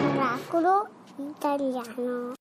[0.00, 0.88] Miracolo
[1.18, 2.37] italiano.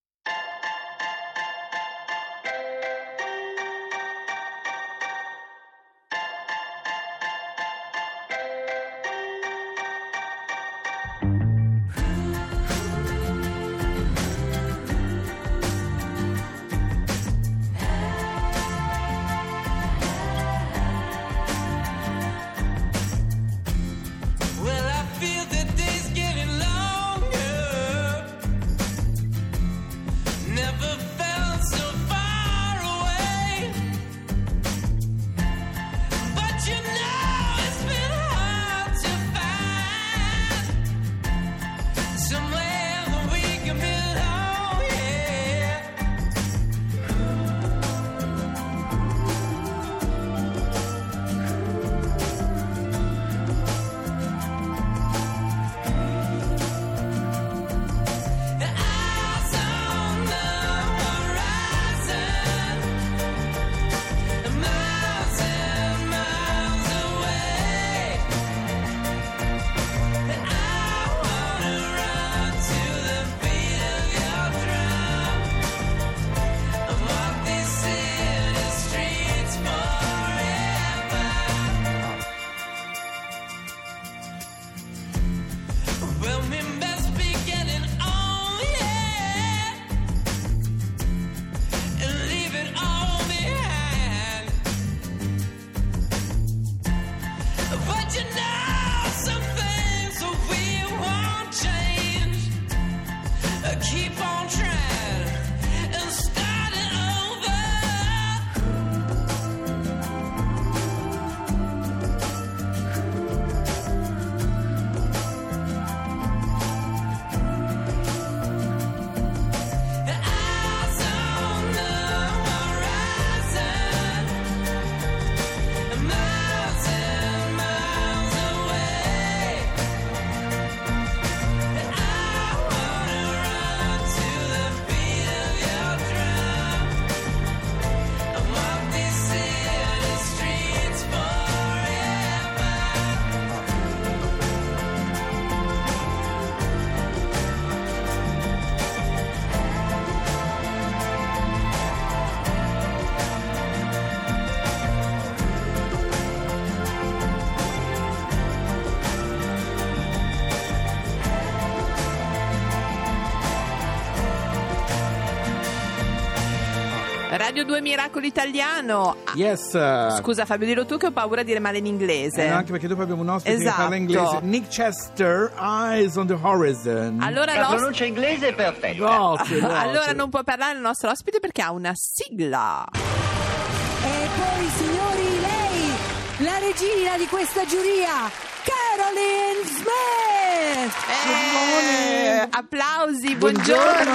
[167.58, 169.16] Radio 2 Miracolo Italiano.
[169.24, 169.72] Ah, Yes.
[170.20, 172.46] Scusa Fabio, dillo tu che ho paura di dire male in inglese.
[172.46, 173.72] Eh, no, anche perché dopo abbiamo un ospite Esatto.
[173.72, 174.40] che parla inglese.
[174.44, 177.18] Nick Chester, Eyes on the Horizon.
[177.20, 178.94] Allora, La l'os- pronuncia inglese è perfetta.
[178.94, 179.76] Grazie, grazie.
[179.90, 182.86] allora non può parlare il nostro ospite perché ha una sigla.
[182.92, 188.30] E poi, signori, lei, la regina di questa giuria,
[188.62, 190.94] Caroline Smith!
[191.26, 194.14] Eh, applausi, Buongiorno.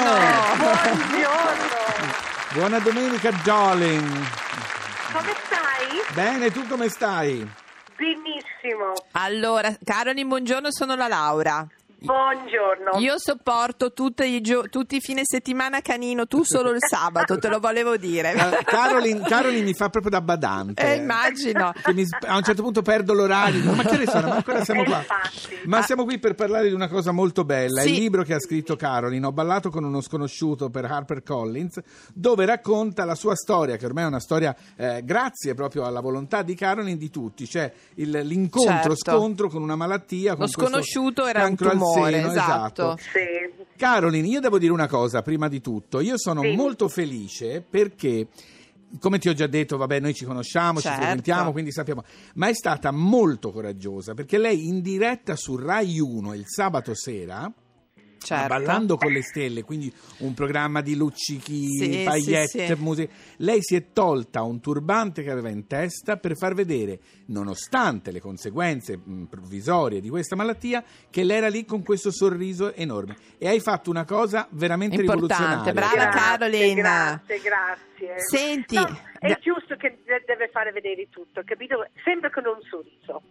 [0.59, 2.12] buongiorno.
[2.53, 4.07] Buona domenica, darling.
[5.13, 6.15] Come stai?
[6.15, 7.51] Bene, tu come stai?
[7.97, 8.93] Benissimo.
[9.13, 11.67] Allora, Caroline, buongiorno, sono la Laura.
[12.05, 12.99] Buongiorno.
[12.99, 17.49] Io sopporto tutti i, gio- tutti i fine settimana canino, tu solo il sabato, te
[17.49, 18.33] lo volevo dire.
[18.33, 20.83] Eh, Caroline, Caroline mi fa proprio da badante.
[20.83, 21.73] Eh, immagino.
[21.81, 23.73] Che mi a un certo punto perdo l'orario.
[23.73, 24.29] Ma che ore sono?
[24.29, 25.05] Ma ancora siamo qua.
[25.67, 27.83] Ma siamo qui per parlare di una cosa molto bella.
[27.83, 27.95] Sì.
[27.95, 31.81] Il libro che ha scritto Caroline, Ho ballato con uno sconosciuto per HarperCollins,
[32.13, 36.43] dove racconta la sua storia, che ormai è una storia eh, grazie proprio alla volontà
[36.43, 37.47] di Caroline di tutti.
[37.49, 40.33] Cioè il- l'incontro-scontro con una malattia.
[40.35, 42.97] Con Lo sconosciuto era un cancro al tumore, seno, esatto.
[42.99, 43.65] Sì.
[43.77, 46.01] Caroline, io devo dire una cosa prima di tutto.
[46.01, 46.55] Io sono Sì.
[46.55, 48.29] molto felice perché,
[49.01, 50.89] come ti ho già detto, vabbè, noi ci conosciamo, Certo.
[50.91, 52.05] ci frequentiamo, quindi sappiamo.
[52.35, 57.51] Ma è stata molto coraggiosa perché lei in diretta su Rai 1 il sabato sera.
[58.25, 58.49] Certo.
[58.49, 62.75] Ballando con le stelle, quindi un programma di luccichi, Sì, paillette, sì, sì.
[62.83, 63.13] musica.
[63.39, 68.21] Lei si è tolta un turbante che aveva in testa per far vedere, nonostante le
[68.21, 73.17] conseguenze provvisorie di questa malattia, che lei era lì con questo sorriso enorme.
[73.39, 75.73] E hai fatto una cosa veramente Importante, rivoluzionaria.
[75.73, 76.75] brava Grazie, Caroline.
[76.81, 78.15] Grazie, grazie.
[78.19, 81.87] Senti, No, è da- giusto che de- deve fare vedere tutto, capito?
[82.05, 83.23] Sempre con un sorriso.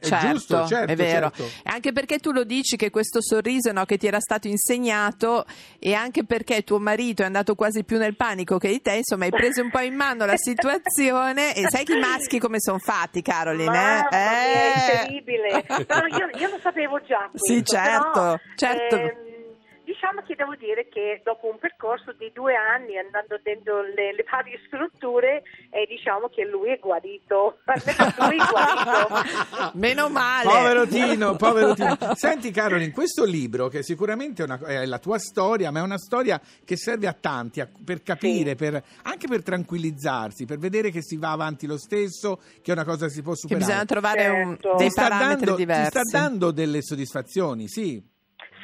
[0.00, 1.30] Certo, giusto, certo, è vero.
[1.30, 1.50] certo.
[1.64, 5.44] Anche perché tu lo dici che questo sorriso no, che ti era stato insegnato
[5.78, 9.24] e anche perché tuo marito è andato quasi più nel panico che di te, insomma
[9.24, 12.78] hai preso un po' in mano la situazione e sai che i maschi come sono
[12.78, 13.70] fatti, Caroline?
[13.70, 14.16] Mamma eh?
[14.16, 14.96] mia, è Eh.
[15.06, 15.64] terribile.
[15.68, 17.28] No, io, io lo sapevo già.
[17.34, 18.96] Sì, questo, certo, però, certo.
[18.96, 19.47] ehm,
[19.88, 24.24] diciamo che devo dire che dopo un percorso di due anni andando dentro le, le
[24.30, 27.58] varie strutture, eh, diciamo che lui è guarito.
[27.64, 29.72] lui è guarito.
[29.78, 30.48] Meno male.
[30.48, 31.96] Povero Tino, povero Tino.
[32.14, 35.98] Senti Caroline, questo libro che sicuramente è, una- è la tua storia, ma è una
[35.98, 38.56] storia che serve a tanti a- per capire, Sì.
[38.56, 42.84] per- anche per tranquillizzarsi, per vedere che si va avanti lo stesso, che è una
[42.84, 43.64] cosa che si può Che superare.
[43.64, 44.76] bisogna trovare un- Certo.
[44.76, 45.86] dei Ti parametri dando, ti diversi.
[45.88, 48.16] sta dando delle soddisfazioni, sì.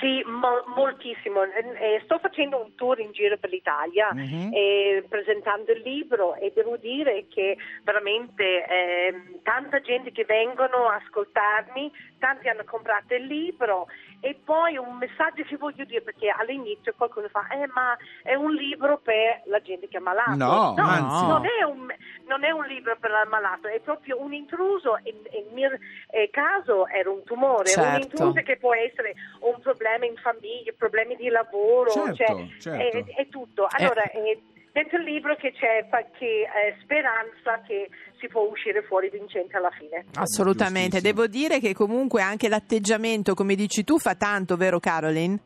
[0.04, 1.44] Sì, mo- moltissimo.
[1.44, 4.50] Eh, sto facendo un tour in giro per l'Italia Mhm.
[4.52, 10.96] eh, presentando il libro e devo dire che veramente ehm, tanta gente che vengono a
[10.96, 13.86] ascoltarmi, tanti hanno comprato il libro
[14.24, 18.54] e poi un messaggio che voglio dire perché all'inizio qualcuno fa eh ma è un
[18.54, 20.34] libro per la gente che è malato.
[20.34, 21.26] No, anzi.
[21.26, 21.94] non è un,
[22.26, 24.98] non è un libro per l'ammalato, è proprio un intruso.
[25.02, 25.68] In, mio
[26.08, 28.00] eh, caso era un tumore, un Certo.
[28.00, 32.96] intruso che può essere un problema in famiglia, problemi di lavoro, Certo, cioè, certo.
[32.96, 33.66] È, è tutto.
[33.68, 34.40] Allora, eh,
[34.74, 37.88] dentro il libro che c'è qualche eh, speranza che
[38.18, 40.04] si può uscire fuori vincente alla fine.
[40.14, 41.22] Assolutamente, Giustissimo.
[41.22, 45.38] devo dire che comunque anche l'atteggiamento, come dici tu, fa tanto, vero Caroline?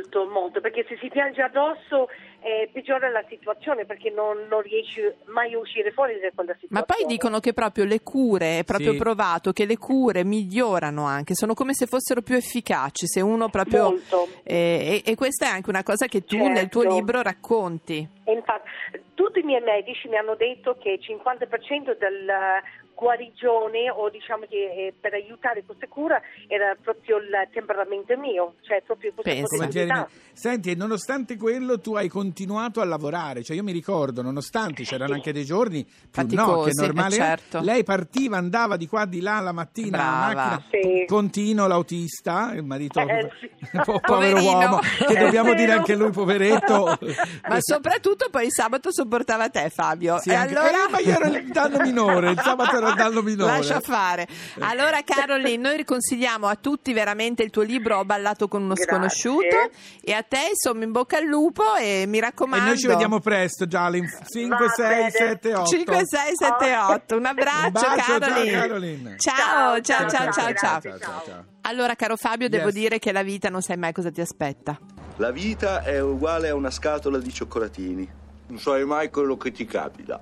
[0.00, 2.08] Molto, molto, perché se si piange addosso
[2.40, 6.68] eh, peggiora la situazione perché non, non riesci mai a uscire fuori da quella situazione.
[6.68, 8.98] Ma poi dicono che proprio le cure, è proprio Sì.
[8.98, 13.90] provato che le cure migliorano anche, sono come se fossero più efficaci, se uno proprio...
[13.90, 14.28] Molto.
[14.42, 16.96] eh, e, e questa è anche una cosa che tu nel tuo Certo.
[16.96, 18.08] libro racconti.
[18.24, 18.68] E infatti,
[19.14, 22.60] tutti i miei medici mi hanno detto che il 50% della
[23.00, 28.82] guarigione o diciamo che eh, per aiutare questa cura era proprio il temperamento mio, cioè
[28.84, 29.66] proprio questa.
[29.66, 30.04] Jeremy.
[30.32, 35.32] Senti, nonostante quello tu hai continuato a lavorare, cioè io mi ricordo, nonostante c'erano anche
[35.32, 37.60] dei giorni più no, che Faticosi, normale, eh, certo.
[37.62, 40.34] lei partiva, andava di qua di là la mattina Brava.
[40.34, 41.04] macchina, Sì.
[41.06, 43.50] con Tino l'autista, il marito, Eh, sì.
[43.84, 46.98] po- povero uomo, che È dobbiamo dire anche lui poveretto.
[47.48, 50.18] Ma soprattutto poi il sabato sopportava te Fabio.
[50.18, 50.86] Sì, e anche- allora...
[50.86, 53.52] eh, ma io ero il danno minore, il sabato era il danno minore.
[53.58, 54.26] Lascia fare.
[54.60, 58.92] Allora, Caroline, noi riconsigliamo a tutti veramente il tuo libro Ho ballato con uno Grazie.
[58.92, 59.70] sconosciuto.
[60.02, 62.66] E a te, insomma, in bocca al lupo e mi E raccomando.
[62.66, 64.06] noi ci vediamo presto, Gialin.
[64.28, 65.10] 5, Va 6, bene.
[65.10, 65.66] 7, 8.
[65.66, 67.16] 5, 6, 7, 8.
[67.16, 68.50] Un abbraccio, Un bacio, ciao, Caroline.
[68.60, 69.16] Caroline.
[69.18, 70.78] Ciao, ciao, ciao, ciao, ciao.
[70.80, 71.44] grazie, ciao.
[71.62, 72.74] Allora, caro Fabio, devo Yes.
[72.74, 74.78] dire che la vita non sai mai cosa ti aspetta.
[75.16, 78.08] La vita è uguale a una scatola di cioccolatini.
[78.48, 80.18] Non sai mai quello che ti capita.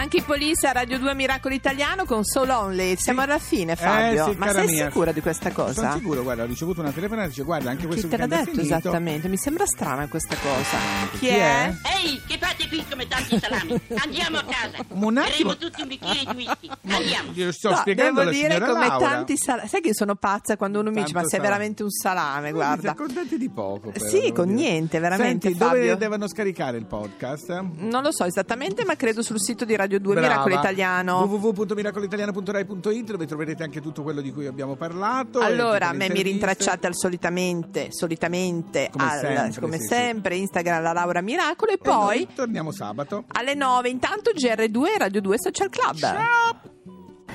[0.00, 2.96] Monkey Police a Radio 2 Miracolo Italiano con So Lonely.
[2.96, 4.28] Siamo alla fine, Fabio.
[4.28, 4.86] Eh, sì, Ma sei mia.
[4.86, 5.74] sicura di questa cosa?
[5.74, 8.26] Sono sicuro, guarda, ho ricevuto una telefonata e dice guarda anche questo Chi te l'ha
[8.26, 8.62] detto finito.
[8.62, 9.28] esattamente?
[9.28, 10.78] Mi sembra strana questa cosa.
[11.12, 11.66] Chi, Chi è?
[11.66, 11.74] è?
[12.02, 13.78] Ehi, che fate qui come tanti salami?
[14.02, 14.78] Andiamo a casa.
[14.88, 15.54] Un attimo.
[15.58, 16.70] Tutti un bicchiere di whisky.
[16.88, 17.30] Andiamo.
[17.34, 19.06] Io sto No, spiegando devo dire come Laura.
[19.06, 19.68] tanti salami.
[19.68, 21.48] Sai che sono pazza quando uno mi dice: Ma sei salame.
[21.50, 22.80] veramente un salame, Guarda.
[22.80, 23.90] Siete contenti di poco.
[23.90, 24.60] però, Sì, con dire.
[24.60, 27.50] niente, veramente, Senti, dove devono scaricare il podcast?
[27.76, 30.28] Non lo so esattamente, ma credo sul sito di Radio 2 Brava.
[30.28, 31.18] Miracolo Italiano.
[31.24, 35.40] www.miracolitaliano.rai.it dove troverete anche tutto quello di cui abbiamo parlato.
[35.40, 40.82] Allora, a me mi rintracciate al solitamente, solitamente, Come al- sempre, come sì, sempre, Instagram
[40.82, 43.24] la Laura Miracolo e E poi torniamo sabato.
[43.32, 46.16] alle 9 intanto GR2 e Radio 2 Social Club.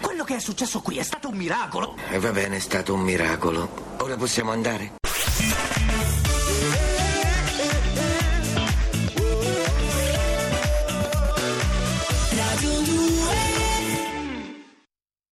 [0.02, 1.96] Quello che è successo qui è stato un miracolo.
[2.12, 3.70] E va bene, è stato un miracolo.
[4.00, 4.94] Ora possiamo andare?